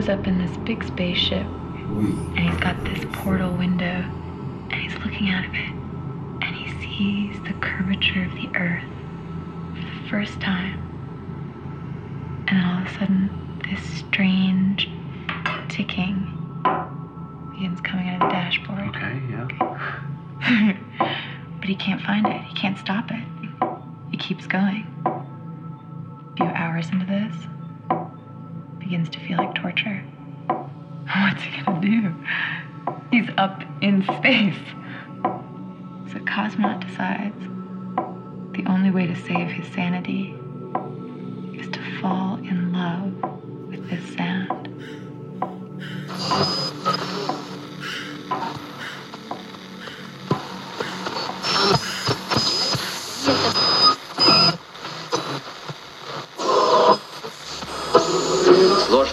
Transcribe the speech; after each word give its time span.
Goes 0.00 0.08
up 0.08 0.26
in 0.26 0.38
this 0.38 0.56
big 0.64 0.82
spaceship 0.82 1.44
and 1.44 2.38
he's 2.38 2.58
got 2.58 2.82
this 2.84 3.04
portal 3.12 3.52
window 3.52 3.84
and 3.84 4.72
he's 4.72 4.94
looking 5.04 5.28
out 5.28 5.44
of 5.44 5.52
it 5.52 5.74
and 6.40 6.56
he 6.56 6.70
sees 6.80 7.42
the 7.42 7.52
curvature 7.60 8.24
of 8.24 8.32
the 8.32 8.48
earth 8.58 8.82
for 9.74 9.82
the 9.82 10.08
first 10.08 10.40
time. 10.40 10.78
And 12.48 12.56
then 12.56 12.64
all 12.64 12.80
of 12.80 12.86
a 12.86 12.98
sudden, 12.98 13.60
this 13.68 13.82
strange 13.98 14.88
ticking 15.68 16.16
begins 17.52 17.82
coming 17.82 18.08
out 18.08 18.22
of 18.22 18.28
the 18.30 18.32
dashboard. 18.32 18.96
Okay, 18.96 19.20
yeah. 19.28 20.78
but 21.60 21.68
he 21.68 21.74
can't 21.74 22.00
find 22.00 22.26
it. 22.26 22.40
He 22.44 22.54
can't 22.54 22.78
stop 22.78 23.10
it. 23.10 23.22
It 24.14 24.18
keeps 24.18 24.46
going. 24.46 24.86
A 25.04 26.36
few 26.38 26.46
hours 26.46 26.88
into 26.88 27.04
this, 27.04 27.34
begins 28.90 29.08
to 29.08 29.20
feel 29.20 29.38
like 29.38 29.54
torture. 29.54 30.02
What's 30.48 31.42
he 31.42 31.62
gonna 31.62 31.80
do? 31.80 32.12
He's 33.12 33.28
up 33.38 33.62
in 33.80 34.02
space. 34.02 34.58
So 36.10 36.18
Cosmonaut 36.24 36.84
decides 36.84 37.38
the 38.56 38.68
only 38.68 38.90
way 38.90 39.06
to 39.06 39.14
save 39.14 39.46
his 39.46 39.68
sanity 39.68 40.34
is 41.54 41.68
to 41.68 42.00
fall 42.00 42.38
in 42.38 42.72
love 42.72 43.12
with 43.68 43.88
this 43.88 44.16
sound. 44.16 44.29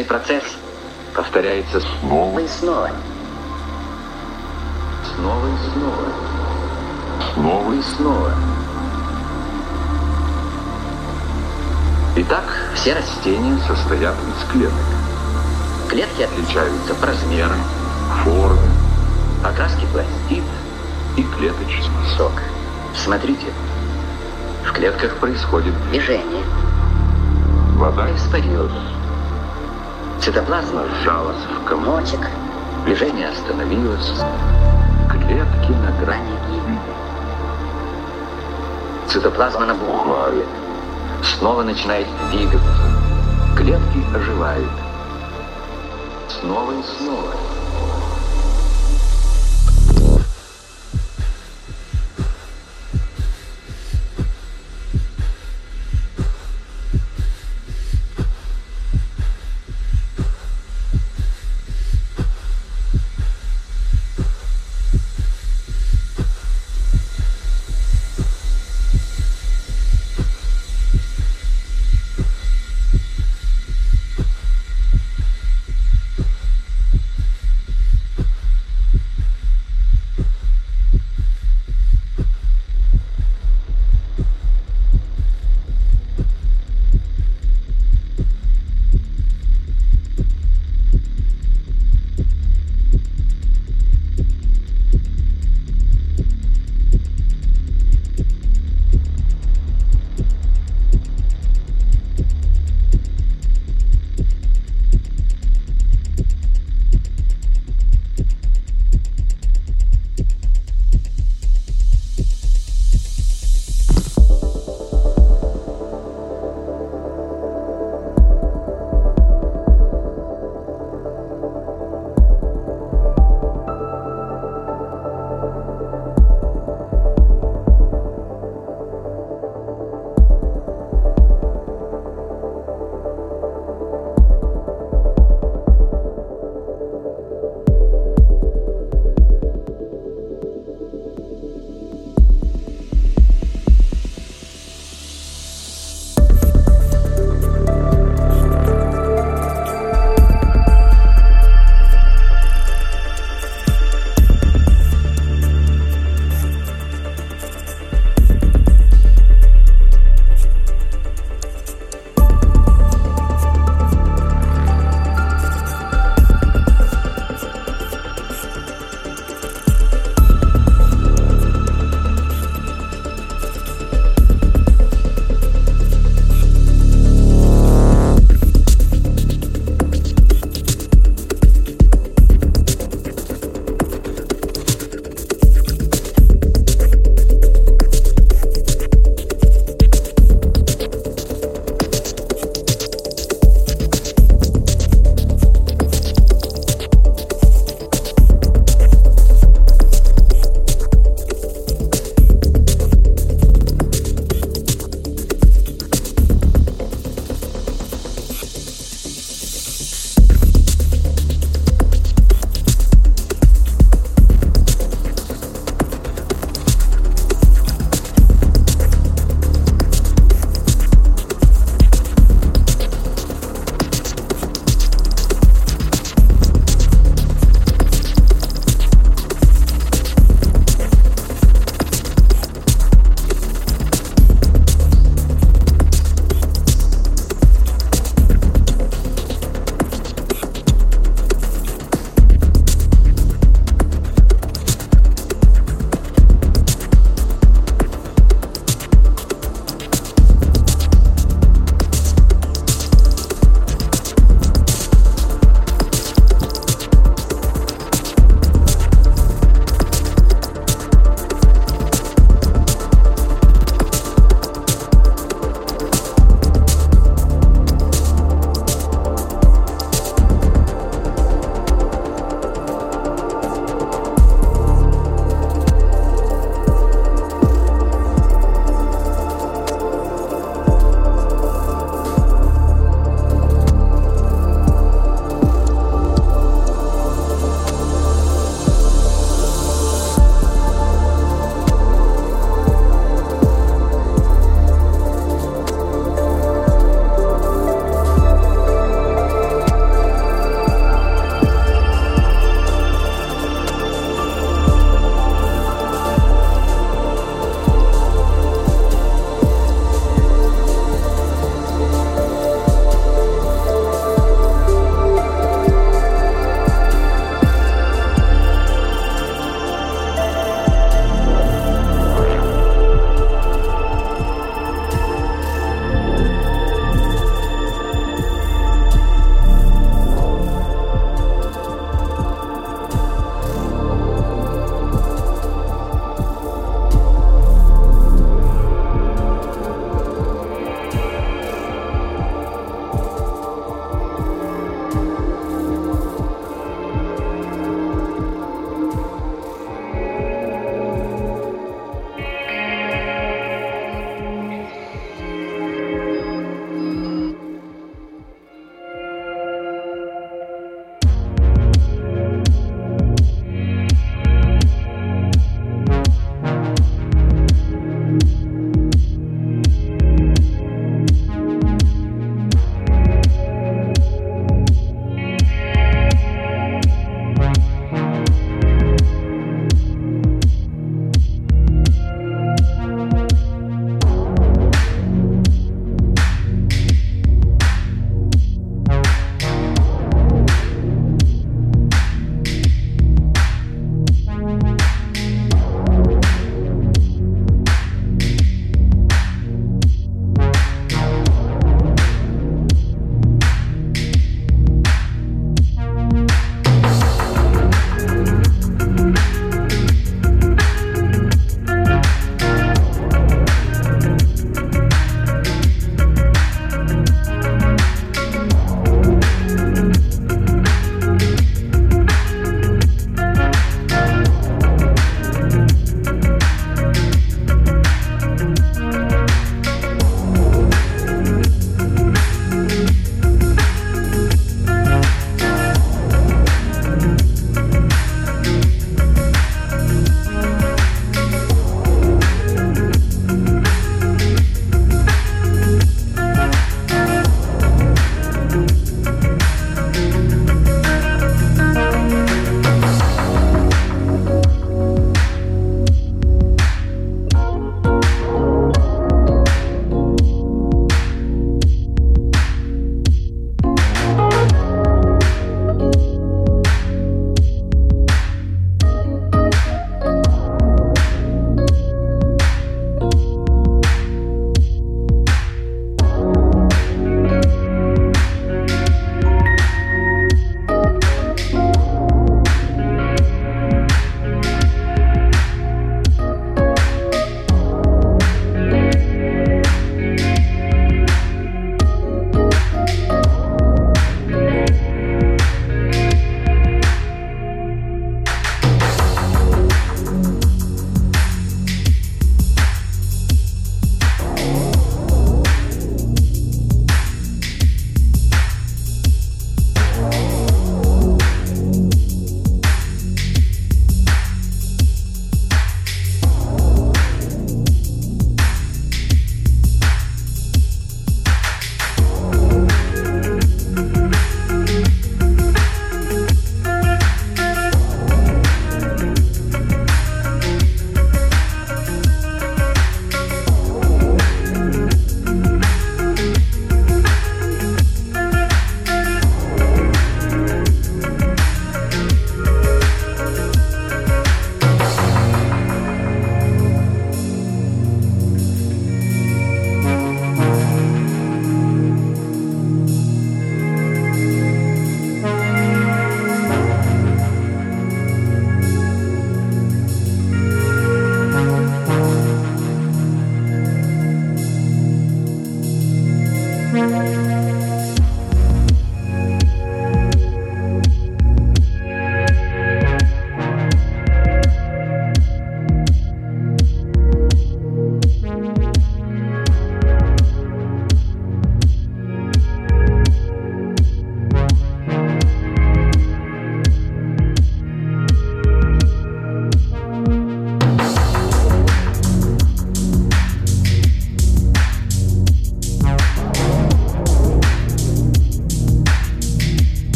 Сложный 0.00 0.04
процесс 0.04 0.44
повторяется 1.14 1.80
снова 1.80 2.38
и 2.38 2.48
снова. 2.48 2.90
Снова 5.14 5.46
и 5.46 5.70
снова. 5.72 6.04
Снова 7.34 7.72
и 7.74 7.82
снова. 7.82 8.32
Итак, 12.16 12.44
все 12.74 12.94
растения 12.94 13.58
состоят 13.66 14.14
из 14.14 14.50
клеток. 14.50 14.72
Клетки 15.88 16.22
отличаются 16.22 16.94
по 16.94 17.06
размерам, 17.06 17.60
форме, 18.24 18.70
окраске 19.44 19.86
пластид 19.92 20.44
и 21.18 21.22
клеточный 21.22 22.06
сок. 22.16 22.32
Смотрите, 22.96 23.48
в 24.64 24.72
клетках 24.72 25.16
происходит 25.16 25.74
движение. 25.90 26.44
Вода 27.76 28.08
испарилась. 28.14 28.99
Цитоплазма 30.22 30.82
сжалась 30.86 31.42
в 31.46 31.64
комочек. 31.64 32.20
Движение 32.84 33.30
остановилось. 33.30 34.12
Клетки 35.10 35.72
на 35.72 35.90
грани 35.98 36.36
гибели. 36.50 36.78
Цитоплазма 39.08 39.64
набухает. 39.64 40.46
Снова 41.22 41.62
начинает 41.62 42.06
двигаться. 42.30 42.82
Клетки 43.56 44.04
оживают. 44.14 44.68
Снова 46.28 46.72
и 46.72 46.82
снова. 46.82 47.32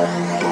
Bye. 0.00 0.49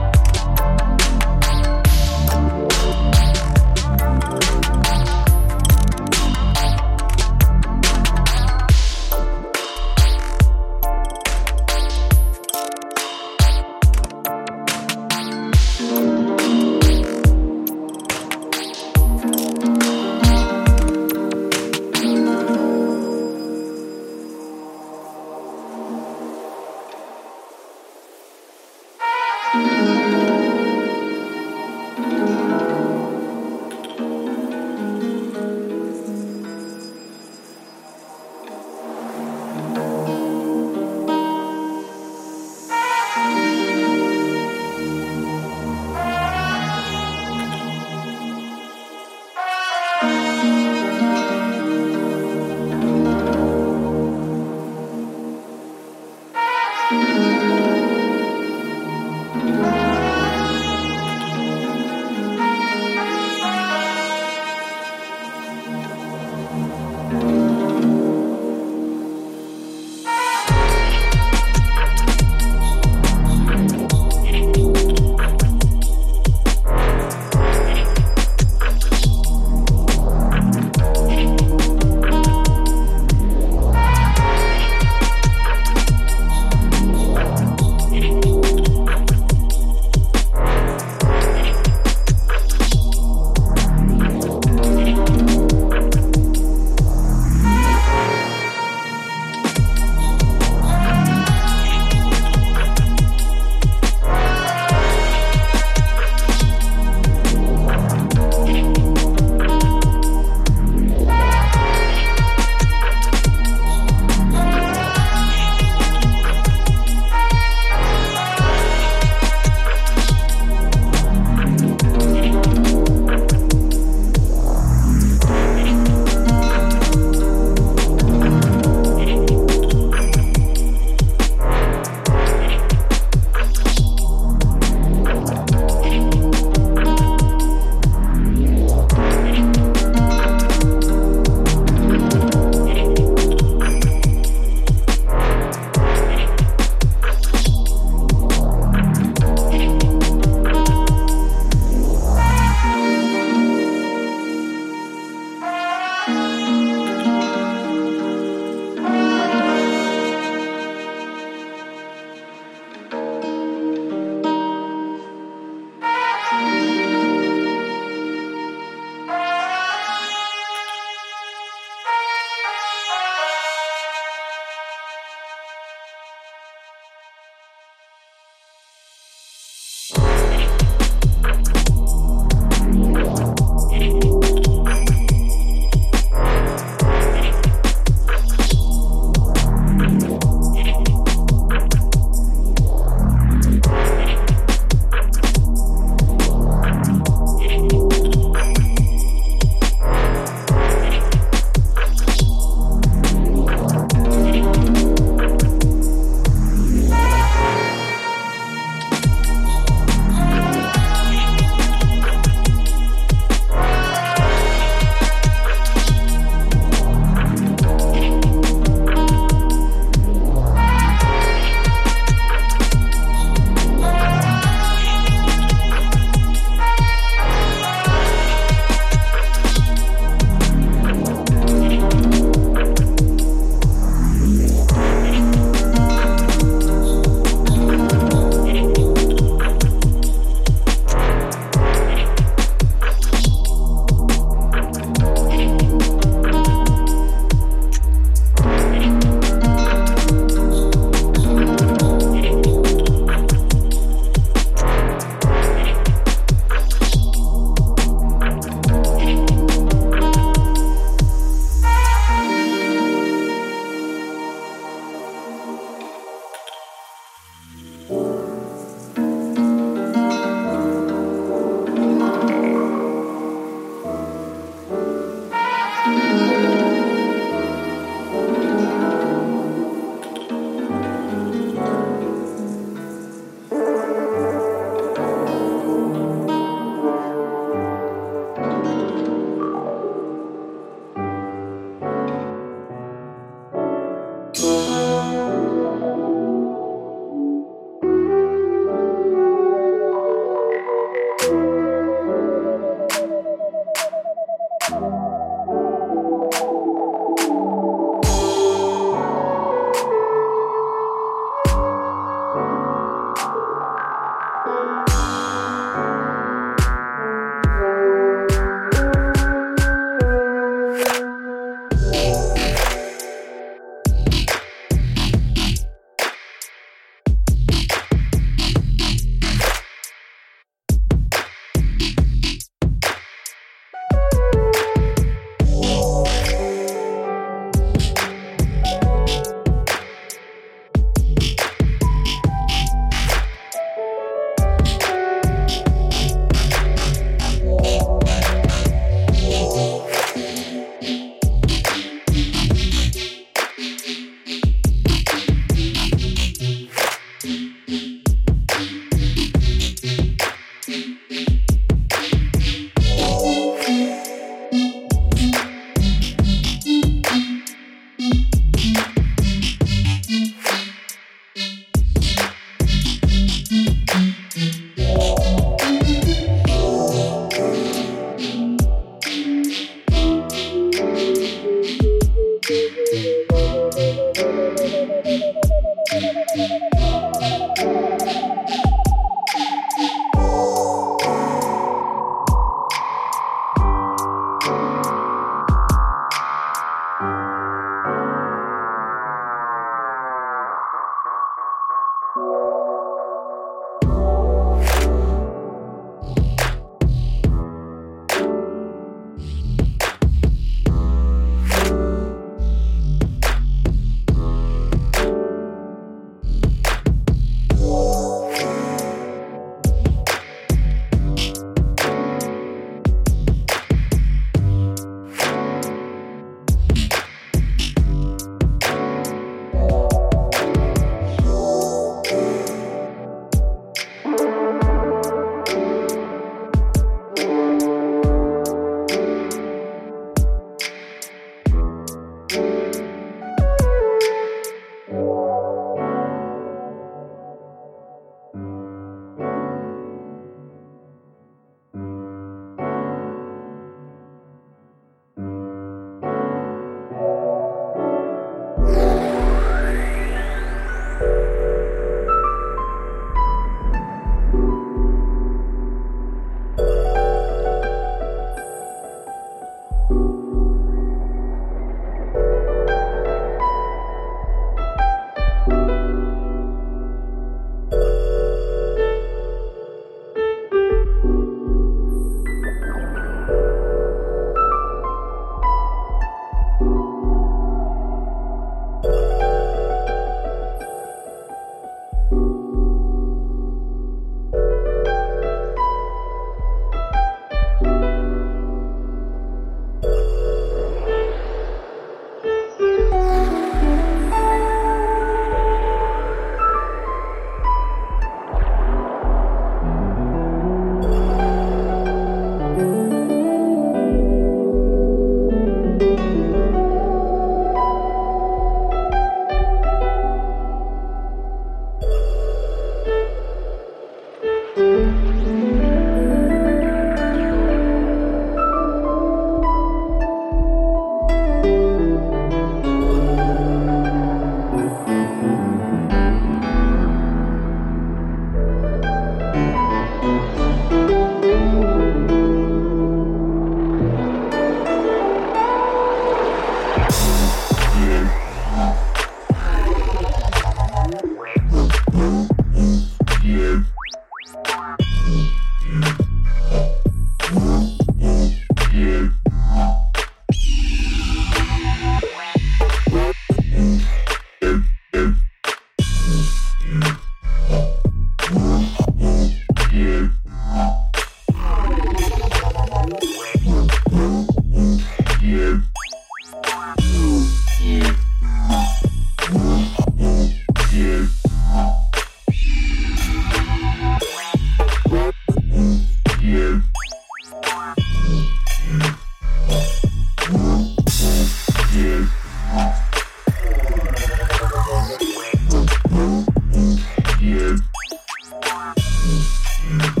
Mm-hmm. 599.03 600.00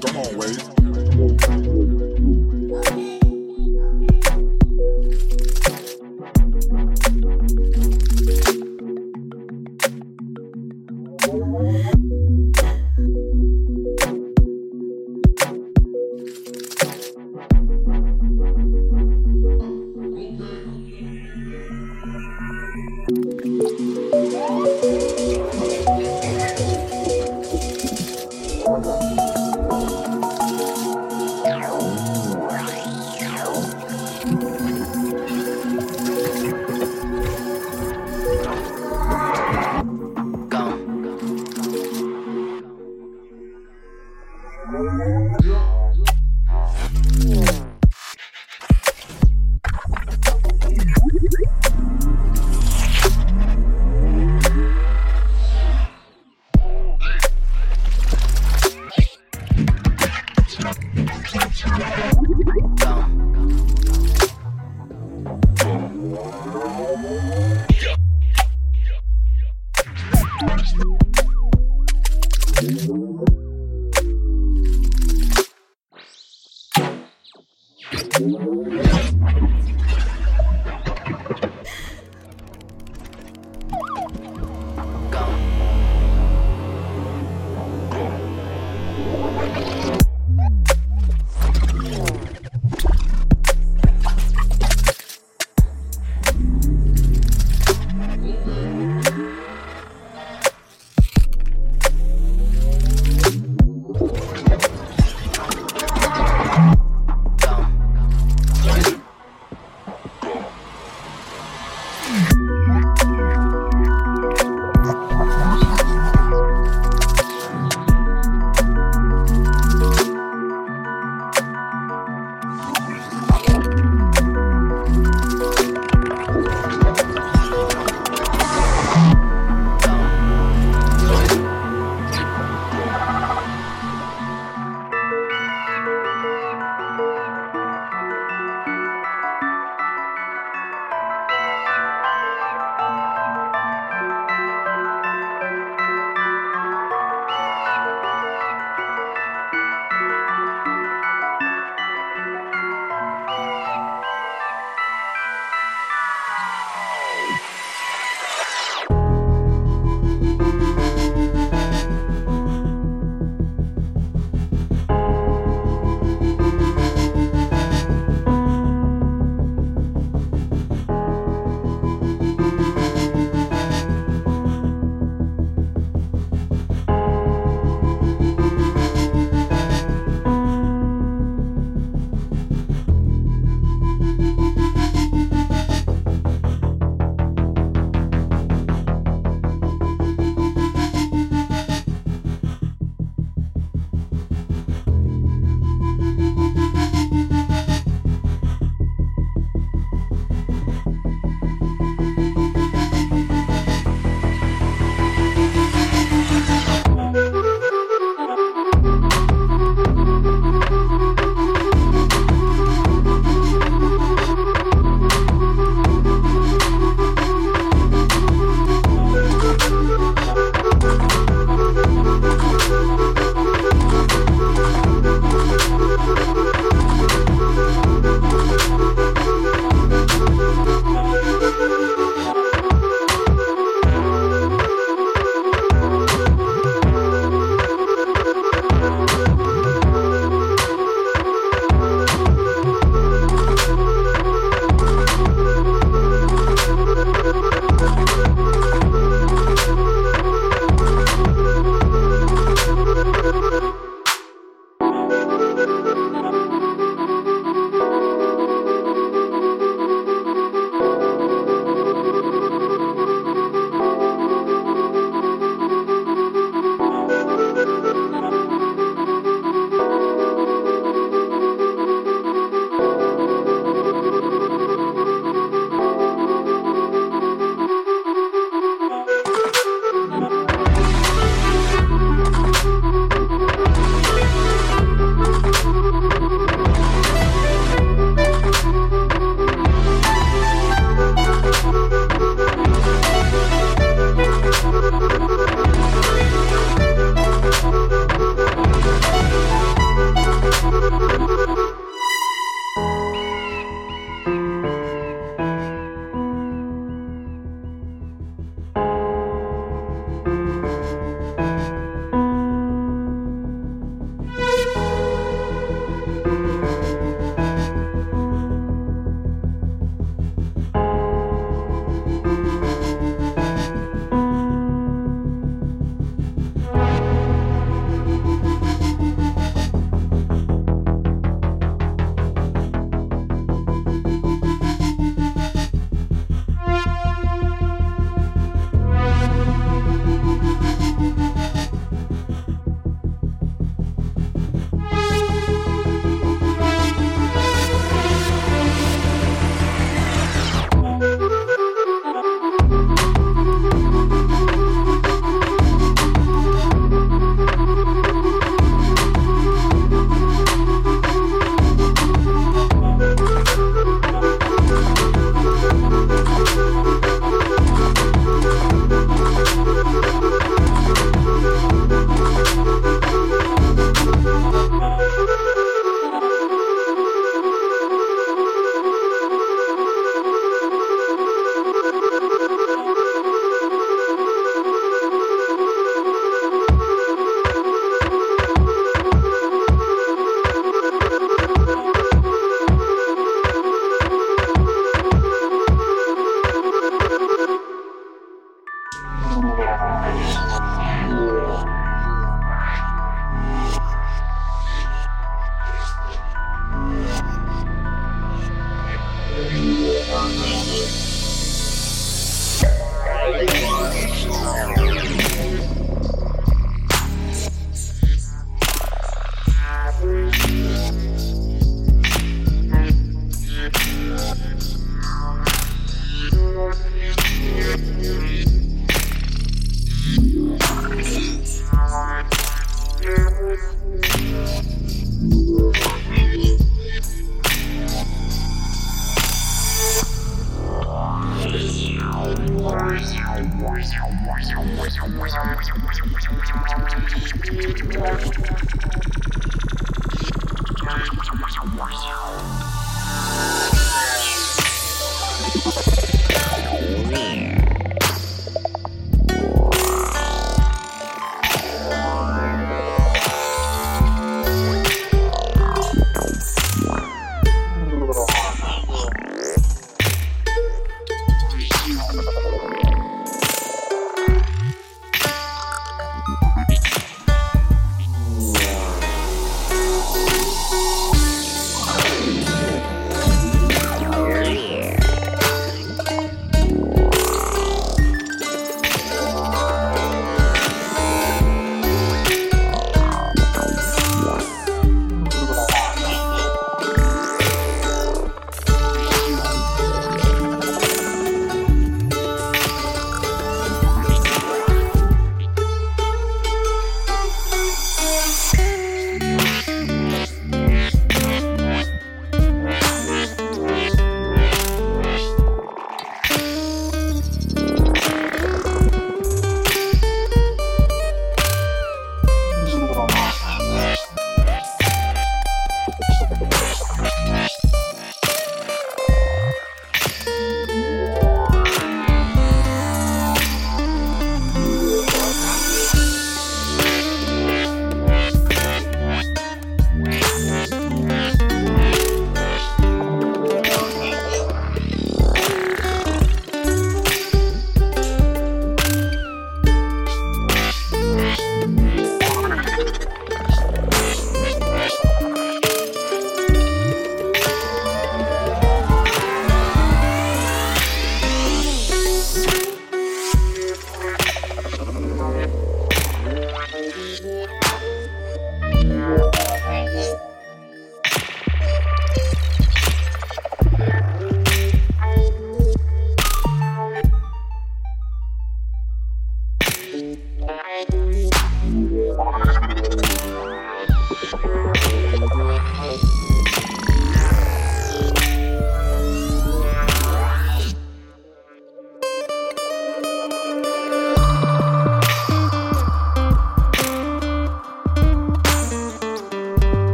the 0.00 0.12
hallways. 0.12 0.79